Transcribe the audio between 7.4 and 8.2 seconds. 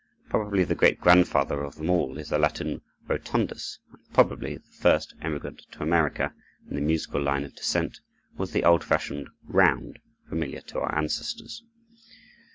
of descent,